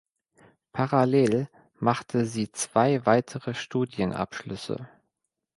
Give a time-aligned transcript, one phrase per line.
[0.71, 1.47] Parallel
[1.79, 4.89] machte sie zwei weitere Studienabschlüsse.